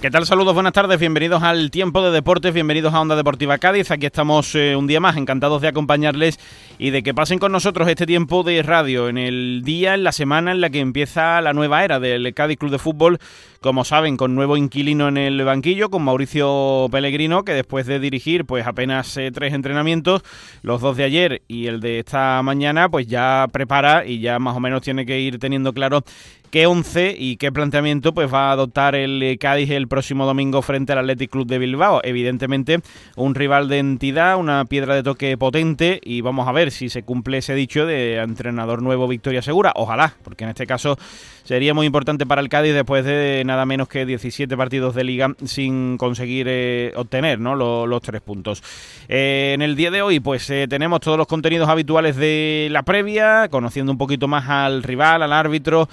[0.00, 0.26] ¿Qué tal?
[0.26, 3.90] Saludos, buenas tardes, bienvenidos al Tiempo de Deportes, bienvenidos a Onda Deportiva Cádiz.
[3.90, 6.38] Aquí estamos eh, un día más, encantados de acompañarles
[6.78, 10.12] y de que pasen con nosotros este tiempo de radio en el día, en la
[10.12, 13.18] semana en la que empieza la nueva era del Cádiz Club de Fútbol,
[13.60, 18.44] como saben, con nuevo inquilino en el banquillo, con Mauricio Pellegrino, que después de dirigir
[18.44, 20.22] pues apenas eh, tres entrenamientos,
[20.62, 24.56] los dos de ayer y el de esta mañana, pues ya prepara y ya más
[24.56, 26.04] o menos tiene que ir teniendo claro
[26.50, 30.62] qué once y qué planteamiento pues va a adoptar el eh, Cádiz el próximo domingo
[30.62, 32.00] frente al Athletic Club de Bilbao.
[32.04, 32.80] Evidentemente,
[33.16, 37.02] un rival de entidad, una piedra de toque potente y vamos a ver si se
[37.02, 39.72] cumple ese dicho de entrenador nuevo victoria segura.
[39.76, 40.98] Ojalá, porque en este caso
[41.44, 45.34] sería muy importante para el Cádiz después de nada menos que 17 partidos de liga
[45.44, 47.54] sin conseguir eh, obtener ¿no?
[47.54, 48.62] los, tres puntos.
[49.08, 53.48] Eh, en el día de hoy pues tenemos todos los contenidos habituales de la previa,
[53.50, 55.88] conociendo un poquito más al rival, al árbitro,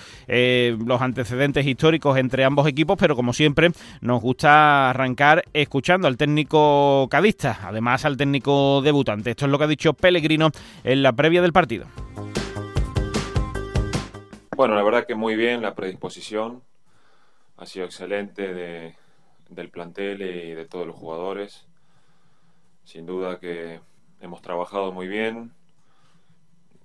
[0.86, 7.08] los antecedentes históricos entre ambos equipos, pero como siempre nos gusta arrancar escuchando al técnico
[7.10, 9.32] cadista, además al técnico debutante.
[9.32, 10.52] Esto es lo que ha dicho Pellegrino
[10.84, 11.86] en la previa del partido.
[14.56, 16.62] Bueno, la verdad que muy bien la predisposición,
[17.58, 18.96] ha sido excelente
[19.50, 21.66] del plantel y de todos los jugadores.
[22.84, 23.80] Sin duda que
[24.22, 25.52] hemos trabajado muy bien.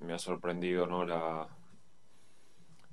[0.01, 1.05] Me ha sorprendido ¿no?
[1.05, 1.47] la,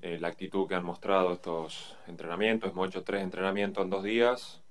[0.01, 2.71] eh, la actitud que han mostrado estos entrenamientos.
[2.71, 4.61] Hemos hecho tres entrenamientos en dos días.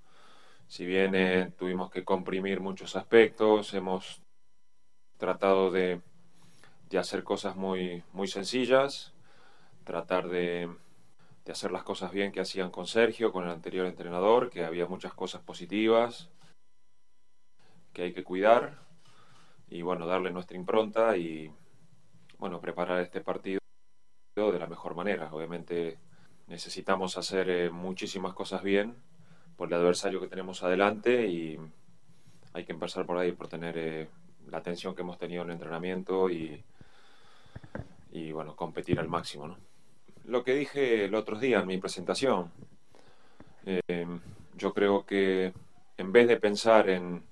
[0.68, 4.22] Si bien eh, tuvimos que comprimir muchos aspectos, hemos
[5.18, 6.00] tratado de,
[6.98, 9.14] hacer cosas muy, muy sencillas,
[9.84, 10.70] tratar de,
[11.44, 14.86] de, hacer las cosas bien que hacían con Sergio, con el anterior entrenador, que había
[14.86, 16.30] muchas cosas positivas
[17.92, 18.78] que hay que cuidar
[19.68, 21.50] y bueno, darle nuestra impronta y
[22.38, 23.58] bueno, preparar este partido
[24.36, 25.30] de la mejor manera.
[25.32, 25.96] Obviamente
[26.46, 28.94] necesitamos hacer eh, muchísimas cosas bien
[29.56, 31.58] por el adversario que tenemos adelante y
[32.52, 34.08] hay que empezar por ahí, por tener eh,
[34.50, 36.62] la atención que hemos tenido en el entrenamiento y,
[38.12, 39.48] y bueno, competir al máximo.
[39.48, 39.56] ¿no?
[40.26, 42.52] Lo que dije el otro día en mi presentación,
[43.64, 44.06] eh,
[44.54, 45.54] yo creo que
[45.96, 47.22] en vez de pensar en,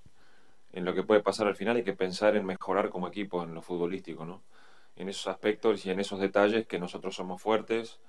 [0.73, 3.53] en lo que puede pasar al final, hay que pensar en mejorar como equipo en
[3.53, 4.41] lo futbolístico, ¿no?
[4.97, 8.01] En esos aspectos y en esos detalles que nosotros somos fuertes,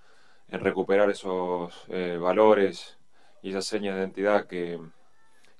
[0.49, 2.97] en recuperar esos eh, valores
[3.41, 4.79] y esas señas de identidad que,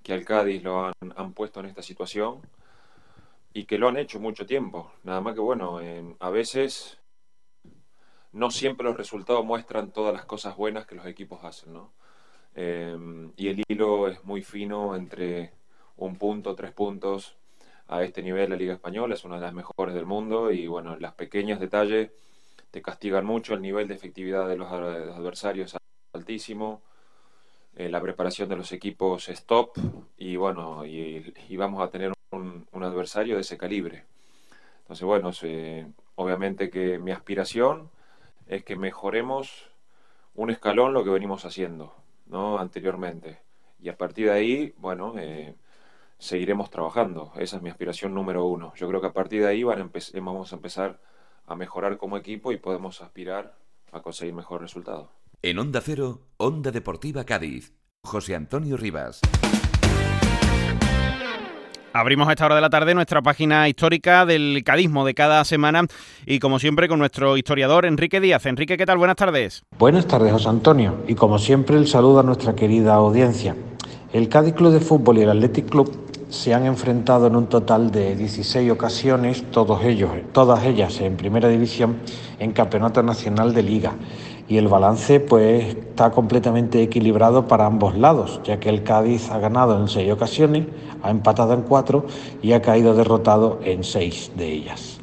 [0.04, 2.42] que al Cádiz lo han, puesto en esta situación
[3.54, 4.92] y que lo han hecho mucho tiempo.
[5.04, 5.80] Nada más que bueno,
[6.20, 7.00] a veces
[8.32, 11.94] no siempre los resultados muestran todas las cosas buenas que los equipos hacen, ¿no?
[12.54, 12.98] Eh,
[13.38, 15.54] y el hilo es muy fino entre
[15.98, 17.38] un punto, tres puntos,
[17.88, 20.98] a este nivel la Liga Española, es una de las mejores del mundo y bueno,
[20.98, 22.12] las pequeños detalles
[22.72, 25.80] te castigan mucho, el nivel de efectividad de los adversarios es
[26.14, 26.82] altísimo,
[27.76, 29.78] eh, la preparación de los equipos es top
[30.18, 34.06] y bueno, y, vamos a tener un, adversario de ese calibre.
[34.82, 35.32] Entonces bueno,
[36.16, 37.90] obviamente que mi aspiración
[38.48, 39.70] es que mejoremos
[40.36, 41.96] un escalón lo que venimos haciendo
[42.28, 42.60] ¿no?
[42.60, 43.40] anteriormente.
[43.80, 45.56] Y a partir de ahí, bueno, eh,
[46.18, 47.32] seguiremos trabajando.
[47.38, 48.74] Esa es mi aspiración número uno.
[48.76, 51.00] Yo creo que a partir de ahí vamos a empezar
[51.48, 53.56] a mejorar como equipo y podemos aspirar
[53.92, 55.12] a conseguir mejor resultado.
[55.42, 57.74] En Onda Cero, Onda Deportiva Cádiz,
[58.04, 59.22] José Antonio Rivas.
[61.94, 65.86] Abrimos a esta hora de la tarde nuestra página histórica del cadismo de cada semana
[66.26, 68.46] y como siempre con nuestro historiador Enrique Díaz.
[68.48, 68.98] Enrique, ¿qué tal?
[68.98, 69.64] Buenas tardes.
[69.78, 71.06] Buenas tardes, José Antonio.
[71.08, 73.56] Y como siempre el saludo a nuestra querida audiencia.
[74.16, 75.92] El Cádiz Club de Fútbol y el Athletic Club
[76.30, 81.50] se han enfrentado en un total de 16 ocasiones, todos ellos, todas ellas en primera
[81.50, 81.98] división,
[82.40, 83.92] en campeonato nacional de liga.
[84.48, 89.40] Y el balance pues está completamente equilibrado para ambos lados, ya que el Cádiz ha
[89.40, 90.66] ganado en seis ocasiones,
[91.04, 92.06] ha empatado en cuatro
[92.42, 94.95] y ha caído derrotado en seis de ellas.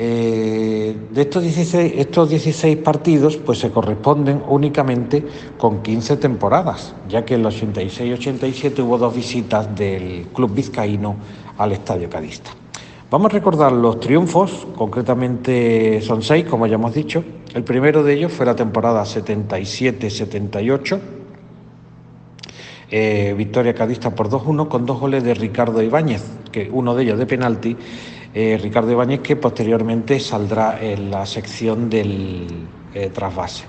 [0.00, 5.24] Eh, de estos 16, estos 16 partidos pues se corresponden únicamente
[5.58, 11.16] con 15 temporadas, ya que en el 86-87 hubo dos visitas del club vizcaíno
[11.58, 12.50] al Estadio Cadista.
[13.10, 17.24] Vamos a recordar los triunfos, concretamente son seis, como ya hemos dicho.
[17.52, 21.00] El primero de ellos fue la temporada 77-78,
[22.90, 26.22] eh, victoria cadista por 2-1 con dos goles de Ricardo Ibáñez,
[26.52, 27.76] que uno de ellos de penalti
[28.34, 32.46] eh, Ricardo Ibáñez, que posteriormente saldrá en la sección del,
[32.94, 33.64] eh, trasvase.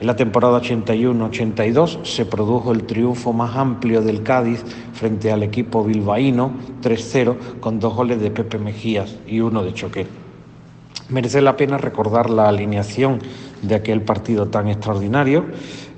[0.00, 4.64] En la temporada 81-82 se produjo el triunfo más amplio del Cádiz
[4.94, 10.08] frente al equipo bilbaíno 3-0 con dos goles de Pepe Mejías y uno de Choquet.
[11.10, 13.18] Merece la pena recordar la alineación
[13.60, 15.44] de aquel partido tan extraordinario.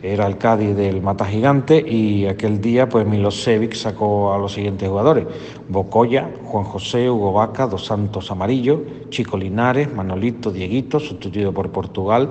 [0.04, 4.86] Era el Cádiz del Mata Gigante y aquel día pues Milosevic sacó a los siguientes
[4.86, 5.24] jugadores.
[5.66, 12.30] Bocoya, Juan José, Hugo Vaca, Dos Santos Amarillo, Chico Linares, Manolito, Dieguito, sustituido por Portugal,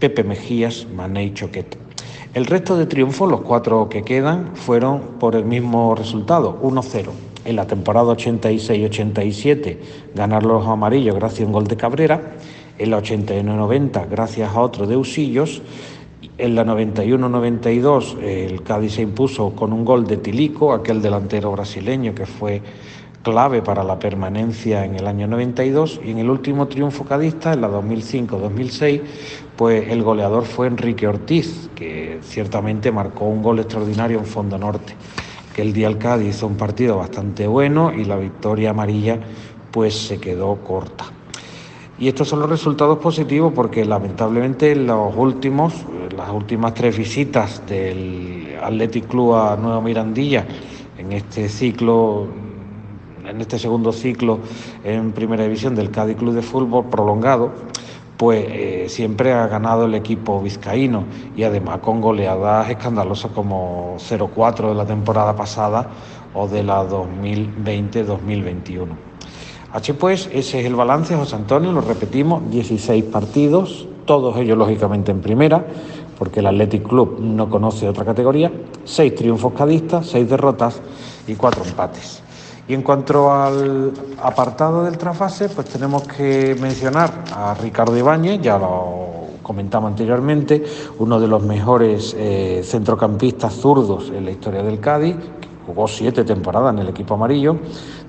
[0.00, 1.78] Pepe Mejías, Mané y Choquet.
[2.34, 7.10] El resto de triunfos, los cuatro que quedan, fueron por el mismo resultado, 1-0.
[7.44, 9.78] En la temporada 86-87
[10.16, 12.32] ganaron los amarillos gracias a un gol de Cabrera.
[12.76, 15.62] En la 81-90 gracias a otro de Usillos.
[16.36, 22.12] En la 91-92 el Cádiz se impuso con un gol de Tilico, aquel delantero brasileño
[22.12, 22.60] que fue
[23.22, 27.60] clave para la permanencia en el año 92 y en el último triunfo cadista, en
[27.60, 29.00] la 2005-2006,
[29.56, 34.94] pues el goleador fue Enrique Ortiz, que ciertamente marcó un gol extraordinario en Fondo Norte.
[35.54, 39.20] Que el día Cádiz hizo un partido bastante bueno y la victoria amarilla
[39.70, 41.04] pues se quedó corta.
[41.98, 45.74] Y estos son los resultados positivos porque lamentablemente los últimos,
[46.16, 50.44] las últimas tres visitas del Athletic Club a Nueva Mirandilla
[50.98, 52.26] en este ciclo,
[53.24, 54.40] en este segundo ciclo
[54.82, 57.52] en Primera División del Cádiz Club de Fútbol prolongado,
[58.16, 61.04] pues eh, siempre ha ganado el equipo vizcaíno
[61.36, 65.90] y además con goleadas escandalosas como 0-4 de la temporada pasada
[66.32, 69.13] o de la 2020-2021.
[69.74, 75.10] Así pues, ese es el balance, José Antonio, lo repetimos, 16 partidos, todos ellos lógicamente
[75.10, 75.66] en primera,
[76.16, 78.52] porque el Athletic Club no conoce otra categoría,
[78.84, 80.80] 6 triunfos cadistas, 6 derrotas
[81.26, 82.22] y 4 empates.
[82.68, 83.92] Y en cuanto al
[84.22, 90.64] apartado del trasfase, pues tenemos que mencionar a Ricardo Ibáñez, ya lo comentamos anteriormente,
[91.00, 95.16] uno de los mejores eh, centrocampistas zurdos en la historia del Cádiz,
[95.66, 97.56] jugó siete temporadas en el equipo amarillo.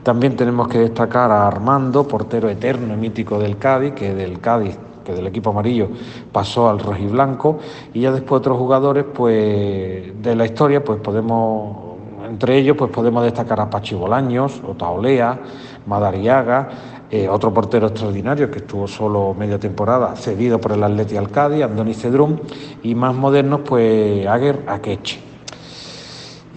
[0.05, 4.77] También tenemos que destacar a Armando, portero eterno y mítico del Cádiz, que del Cádiz,
[5.03, 5.89] que del equipo amarillo
[6.31, 7.57] pasó al rojiblanco.
[7.91, 13.23] Y ya después otros jugadores, pues de la historia, pues podemos, entre ellos, pues podemos
[13.23, 15.39] destacar a Pachi Bolaños, Otaolea,
[15.87, 16.69] Madariaga,
[17.09, 21.63] eh, otro portero extraordinario que estuvo solo media temporada, cedido por el Atleti al Cádiz,
[21.63, 22.41] Andoni Cedrún,
[22.83, 25.25] y más modernos, pues Aguer Akeche.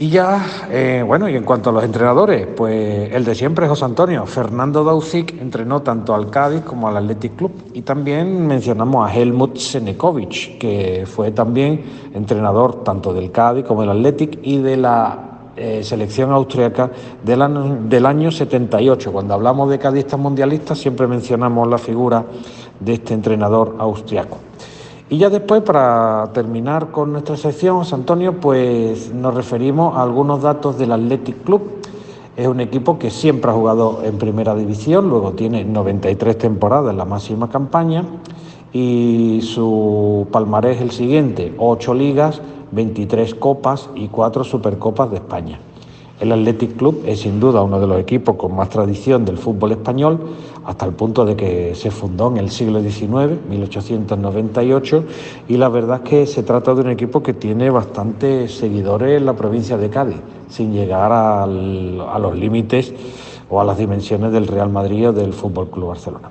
[0.00, 3.84] Y ya, eh, bueno, y en cuanto a los entrenadores, pues el de siempre, José
[3.84, 4.26] Antonio.
[4.26, 7.50] Fernando Dausic entrenó tanto al Cádiz como al Athletic Club.
[7.74, 11.82] Y también mencionamos a Helmut Senekovic, que fue también
[12.14, 16.92] entrenador tanto del Cádiz como del Athletic y de la eh, selección austriaca
[17.24, 19.10] del año, del año 78.
[19.10, 22.24] Cuando hablamos de cadistas mundialistas siempre mencionamos la figura
[22.78, 24.38] de este entrenador austriaco.
[25.10, 30.42] Y ya después, para terminar con nuestra sección, José Antonio, pues nos referimos a algunos
[30.42, 31.62] datos del Athletic Club.
[32.36, 36.98] Es un equipo que siempre ha jugado en primera división, luego tiene 93 temporadas en
[36.98, 38.04] la máxima campaña
[38.72, 45.58] y su palmarés es el siguiente, 8 ligas, 23 copas y 4 supercopas de España.
[46.20, 49.72] El Athletic Club es sin duda uno de los equipos con más tradición del fútbol
[49.72, 50.18] español,
[50.64, 55.04] hasta el punto de que se fundó en el siglo XIX, 1898,
[55.48, 59.26] y la verdad es que se trata de un equipo que tiene bastantes seguidores en
[59.26, 62.92] la provincia de Cádiz, sin llegar a los límites
[63.48, 66.30] o a las dimensiones del Real Madrid o del Fútbol Club Barcelona.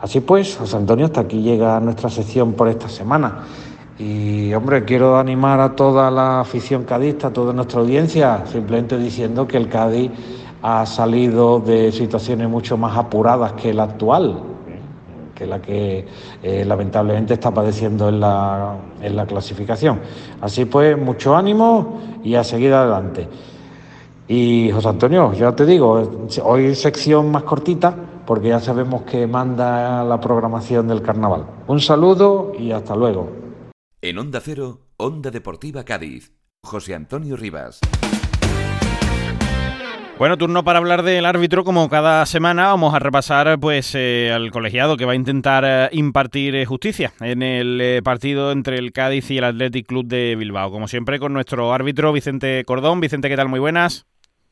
[0.00, 3.44] Así pues, José Antonio, hasta aquí llega nuestra sección por esta semana.
[4.00, 9.46] Y hombre, quiero animar a toda la afición cadista, a toda nuestra audiencia, simplemente diciendo
[9.46, 10.10] que el Cádiz
[10.62, 14.40] ha salido de situaciones mucho más apuradas que la actual,
[15.34, 16.06] que la que
[16.42, 20.00] eh, lamentablemente está padeciendo en la, en la clasificación.
[20.40, 23.28] Así pues, mucho ánimo y a seguir adelante.
[24.28, 30.02] Y José Antonio, ya te digo, hoy sección más cortita porque ya sabemos que manda
[30.04, 31.44] la programación del carnaval.
[31.66, 33.49] Un saludo y hasta luego.
[34.02, 36.32] En Onda Cero, Onda Deportiva Cádiz.
[36.62, 37.80] José Antonio Rivas.
[40.18, 41.64] Bueno, turno para hablar del árbitro.
[41.64, 45.90] Como cada semana vamos a repasar pues eh, al colegiado que va a intentar eh,
[45.92, 50.70] impartir eh, justicia en el partido entre el Cádiz y el Athletic Club de Bilbao.
[50.70, 53.00] Como siempre con nuestro árbitro Vicente Cordón.
[53.00, 53.48] Vicente, ¿qué tal?
[53.48, 54.06] Muy buenas.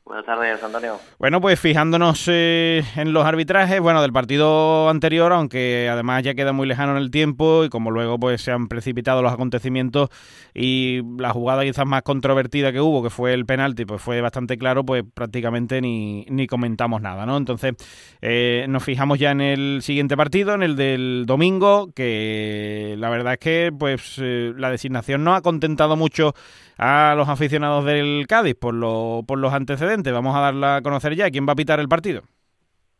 [0.09, 0.99] Buenas tardes, Antonio.
[1.19, 6.51] Bueno, pues fijándonos eh, en los arbitrajes, bueno, del partido anterior, aunque además ya queda
[6.51, 10.09] muy lejano en el tiempo y como luego pues se han precipitado los acontecimientos
[10.55, 14.57] y la jugada quizás más controvertida que hubo, que fue el penalti, pues fue bastante
[14.57, 17.37] claro, pues prácticamente ni, ni comentamos nada, ¿no?
[17.37, 17.75] Entonces
[18.19, 23.33] eh, nos fijamos ya en el siguiente partido, en el del domingo, que la verdad
[23.33, 26.33] es que pues eh, la designación no ha contentado mucho
[26.79, 29.98] a los aficionados del Cádiz por, lo, por los antecedentes.
[30.03, 31.29] Vamos a darla a conocer ya.
[31.29, 32.21] ¿Quién va a pitar el partido?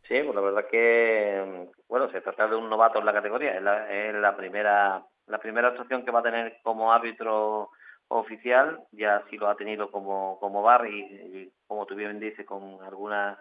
[0.08, 3.54] Sí, pues la verdad que, bueno, se trata de un novato en la categoría.
[3.54, 7.70] Es la, es la primera la primera actuación que va a tener como árbitro
[8.08, 8.80] oficial.
[8.92, 13.38] Ya sí lo ha tenido como, como bar y, como tú bien dices, con algunas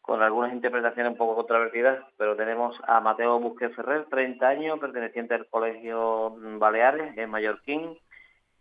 [0.00, 5.34] con algunas interpretaciones un poco controvertidas, pero tenemos a Mateo Busquets Ferrer, 30 años, perteneciente
[5.34, 7.96] al Colegio Baleares, en Mallorquín,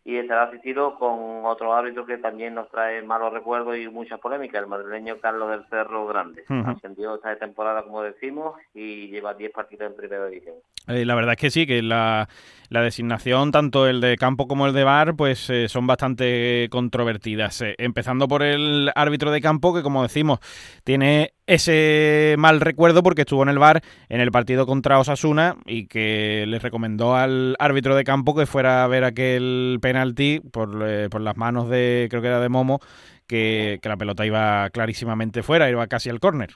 [0.03, 4.62] y estará asistido con otro árbitro que también nos trae malos recuerdos y muchas polémicas,
[4.62, 6.43] el madrileño Carlos del Cerro Grande.
[6.65, 10.55] Ascendió esta temporada, como decimos, y lleva 10 partidos en primera división.
[10.88, 12.27] Eh, la verdad es que sí, que la,
[12.70, 17.62] la, designación, tanto el de campo como el de bar, pues eh, son bastante controvertidas.
[17.62, 20.39] Eh, empezando por el árbitro de campo, que como decimos,
[20.84, 25.88] tiene ese mal recuerdo porque estuvo en el bar en el partido contra Osasuna y
[25.88, 30.70] que le recomendó al árbitro de campo que fuera a ver aquel penalti por,
[31.10, 32.79] por las manos de, creo que era de Momo,
[33.27, 36.51] que, que la pelota iba clarísimamente fuera, iba casi al córner.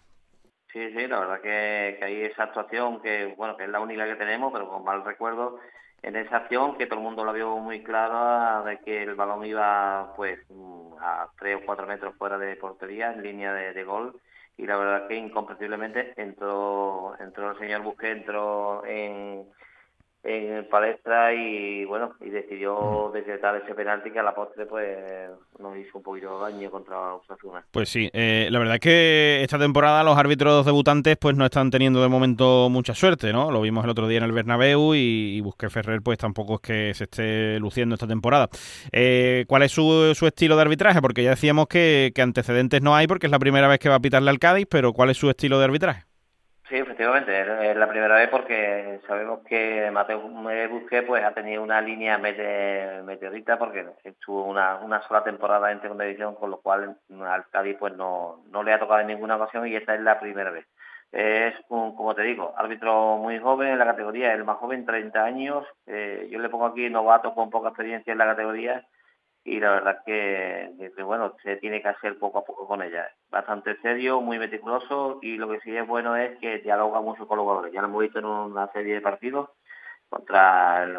[0.72, 4.06] Sí, sí, la verdad que, que hay esa actuación que, bueno, que es la única
[4.06, 5.60] que tenemos, pero con mal recuerdo
[6.06, 9.44] en esa acción que todo el mundo la vio muy clara de que el balón
[9.44, 10.40] iba pues
[11.02, 14.22] a tres o cuatro metros fuera de portería en línea de, gol
[14.58, 19.46] y la verdad que incomprensiblemente entró entró el señor Busqué entró en
[20.25, 25.29] en palestra y bueno y decidió decretar ese penalti que a la postre pues
[25.60, 27.63] nos hizo un poquito de daño contra Osasuna.
[27.72, 31.70] Pues sí, eh, la verdad es que esta temporada los árbitros debutantes pues no están
[31.70, 33.51] teniendo de momento mucha suerte, ¿no?
[33.51, 36.62] Lo vimos el otro día en el Bernabéu y, y Busqué Ferrer pues tampoco es
[36.62, 38.50] que se esté luciendo esta temporada.
[38.91, 41.01] Eh, ¿Cuál es su, su, estilo de arbitraje?
[41.01, 43.96] Porque ya decíamos que, que antecedentes no hay porque es la primera vez que va
[43.96, 46.05] a pitarle al Cádiz, pero ¿cuál es su estilo de arbitraje?
[46.68, 50.20] Sí, efectivamente, es la primera vez porque sabemos que Mateo
[50.68, 56.06] Busqué pues ha tenido una línea meteorita porque estuvo una, una sola temporada en segunda
[56.06, 59.68] división, con lo cual al Cádiz pues no, no le ha tocado en ninguna ocasión
[59.68, 60.66] y esta es la primera vez.
[61.12, 65.24] Es un, como te digo, árbitro muy joven en la categoría, el más joven, 30
[65.24, 65.68] años.
[65.86, 68.84] Eh, yo le pongo aquí novato con poca experiencia en la categoría
[69.46, 73.08] y la verdad que, que, bueno, se tiene que hacer poco a poco con ella.
[73.30, 77.38] Bastante serio, muy meticuloso y lo que sí es bueno es que dialoga mucho con
[77.38, 77.72] los jugadores.
[77.72, 79.50] Ya lo hemos visto en una serie de partidos
[80.10, 80.98] contra el,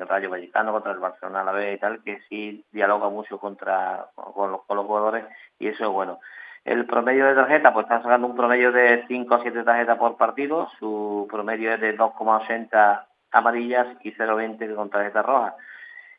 [0.00, 3.38] el Rayo Vallecano, contra el Barcelona a la vez y tal, que sí dialoga mucho
[3.38, 5.24] contra con los, los jugadores
[5.60, 6.18] y eso es bueno.
[6.64, 10.16] El promedio de tarjeta, pues está sacando un promedio de 5 o 7 tarjetas por
[10.16, 15.54] partido, su promedio es de 2,80 amarillas y 0,20 con tarjeta roja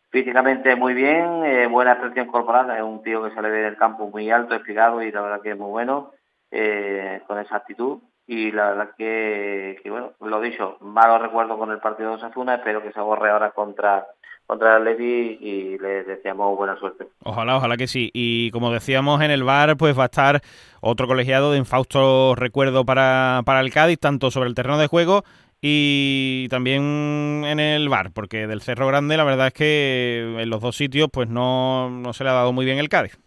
[0.09, 4.29] Físicamente muy bien, eh, buena expresión corporal, es un tío que sale del campo muy
[4.31, 6.11] alto, explicado y la verdad que es muy bueno
[6.49, 11.79] eh, con esa actitud y la verdad que, bueno, lo dicho, malo recuerdo con el
[11.79, 14.05] partido de Osasuna, espero que se borre ahora contra
[14.45, 17.07] contra el Levi y le deseamos buena suerte.
[17.25, 18.09] Ojalá, ojalá que sí.
[18.13, 20.41] Y como decíamos en el bar, pues va a estar
[20.79, 25.25] otro colegiado de infausto recuerdo para, para el Cádiz, tanto sobre el terreno de juego
[25.61, 30.61] y también en el bar, porque del Cerro Grande la verdad es que en los
[30.61, 33.17] dos sitios pues no, no se le ha dado muy bien el Cádiz.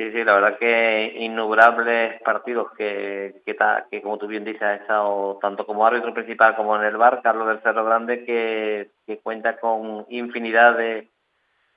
[0.00, 3.54] Sí, sí, la verdad que innumerables partidos que, que,
[3.90, 7.20] que, como tú bien dices, ha estado tanto como árbitro principal como en el bar,
[7.22, 11.09] Carlos del Cerro Grande, que, que cuenta con infinidad de,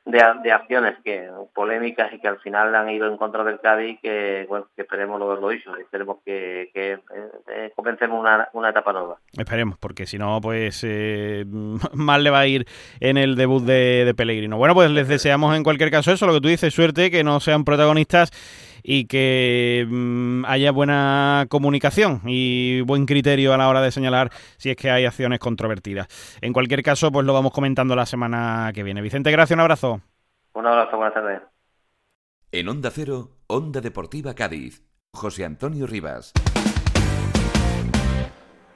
[0.05, 4.45] de, acciones que polémicas y que al final han ido en contra del Cádiz que,
[4.49, 6.99] bueno, que esperemos lo, lo hizo esperemos que, que
[7.47, 9.17] eh, comencemos una, una, etapa nueva.
[9.37, 11.45] Esperemos porque si no pues eh,
[11.93, 12.65] mal le va a ir
[12.99, 14.57] en el debut de, de Pellegrino.
[14.57, 17.39] Bueno pues les deseamos en cualquier caso eso lo que tú dices suerte que no
[17.39, 18.31] sean protagonistas
[18.83, 24.69] y que mm, haya buena comunicación y buen criterio a la hora de señalar si
[24.69, 26.07] es que hay acciones controvertidas.
[26.41, 29.01] En cualquier caso, pues lo vamos comentando la semana que viene.
[29.01, 30.01] Vicente, gracias, un abrazo.
[30.53, 31.41] Un abrazo, buenas tardes.
[32.51, 36.33] En Onda Cero, Onda Deportiva Cádiz, José Antonio Rivas.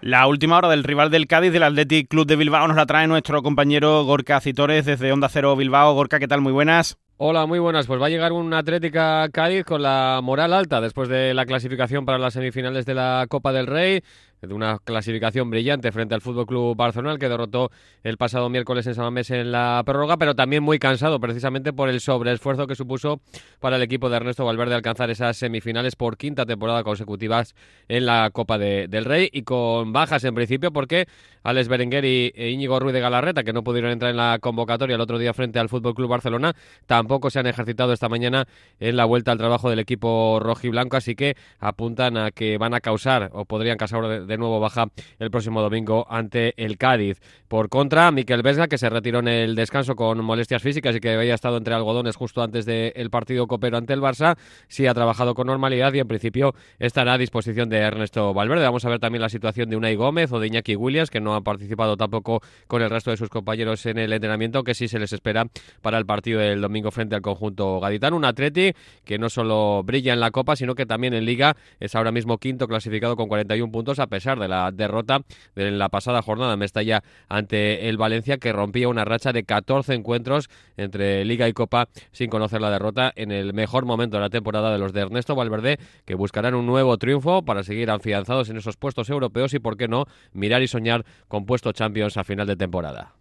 [0.01, 3.07] La última hora del rival del Cádiz, del Athletic Club de Bilbao, nos la trae
[3.07, 5.93] nuestro compañero Gorka Citores desde Onda Cero Bilbao.
[5.93, 6.41] Gorka, ¿qué tal?
[6.41, 6.97] Muy buenas.
[7.19, 7.87] Hola, muy buenas.
[7.87, 12.05] Pues va a llegar una Atlética Cádiz con la moral alta después de la clasificación
[12.05, 14.03] para las semifinales de la Copa del Rey.
[14.41, 17.71] De una clasificación brillante frente al Fútbol Club Barcelona, que derrotó
[18.03, 21.99] el pasado miércoles en Samamés en la prórroga, pero también muy cansado precisamente por el
[21.99, 23.19] sobreesfuerzo que supuso
[23.59, 27.55] para el equipo de Ernesto Valverde alcanzar esas semifinales por quinta temporada consecutivas
[27.87, 31.07] en la Copa del Rey y con bajas en principio porque
[31.43, 34.95] Alex Berenguer y e Íñigo Ruiz de Galarreta, que no pudieron entrar en la convocatoria
[34.95, 36.53] el otro día frente al Fútbol Club Barcelona,
[36.85, 38.47] tampoco se han ejercitado esta mañana
[38.79, 42.81] en la vuelta al trabajo del equipo rojiblanco, así que apuntan a que van a
[42.81, 44.87] causar o podrían causar de nuevo baja
[45.19, 47.19] el próximo domingo ante el Cádiz.
[47.47, 51.11] Por contra, Miquel Vesga, que se retiró en el descanso con molestias físicas y que
[51.11, 55.33] había estado entre algodones justo antes del partido copero ante el Barça, sí ha trabajado
[55.33, 58.63] con normalidad y en principio estará a disposición de Ernesto Valverde.
[58.63, 61.35] Vamos a ver también la situación de Unai Gómez o de Iñaki Williams, que no
[61.35, 64.99] ha participado tampoco con el resto de sus compañeros en el entrenamiento, que sí se
[64.99, 65.45] les espera
[65.81, 68.17] para el partido del domingo frente al conjunto gaditano.
[68.17, 68.73] Un Atleti
[69.05, 72.37] que no solo brilla en la Copa, sino que también en Liga es ahora mismo
[72.39, 75.21] quinto clasificado con 41 puntos, a pesar de la derrota
[75.55, 79.93] de la pasada jornada en Mestalla ante el Valencia, que rompía una racha de 14
[79.93, 84.29] encuentros entre Liga y Copa sin conocer la derrota en el mejor momento de la
[84.29, 88.57] temporada de los de Ernesto Valverde, que buscarán un nuevo triunfo para seguir afianzados en
[88.57, 92.47] esos puestos europeos y, por qué no, mirar y soñar con puestos Champions a final
[92.47, 93.13] de temporada.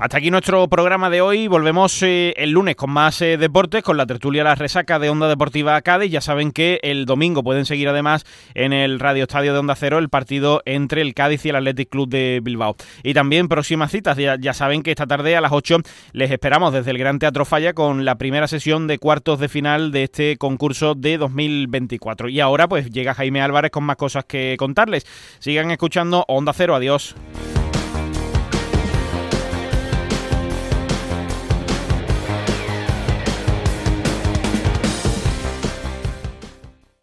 [0.00, 1.48] Hasta aquí nuestro programa de hoy.
[1.48, 5.26] Volvemos eh, el lunes con más eh, deportes, con la tertulia La Resaca de Onda
[5.26, 6.12] Deportiva Cádiz.
[6.12, 8.24] Ya saben que el domingo pueden seguir además
[8.54, 11.88] en el Radio Estadio de Onda Cero el partido entre el Cádiz y el Athletic
[11.88, 12.76] Club de Bilbao.
[13.02, 14.16] Y también próximas citas.
[14.16, 15.78] Ya, ya saben que esta tarde a las 8
[16.12, 19.90] les esperamos desde el Gran Teatro Falla con la primera sesión de cuartos de final
[19.90, 22.28] de este concurso de 2024.
[22.28, 25.04] Y ahora pues llega Jaime Álvarez con más cosas que contarles.
[25.40, 26.76] Sigan escuchando Onda Cero.
[26.76, 27.16] Adiós.